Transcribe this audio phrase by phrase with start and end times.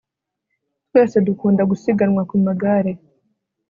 [0.87, 2.91] twese dukunda gusiganwa ku magare